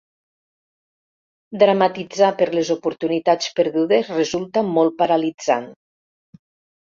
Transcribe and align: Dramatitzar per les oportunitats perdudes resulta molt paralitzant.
Dramatitzar 1.63 2.29
per 2.39 2.47
les 2.59 2.71
oportunitats 2.77 3.51
perdudes 3.61 4.11
resulta 4.21 4.65
molt 4.71 4.97
paralitzant. 5.03 5.71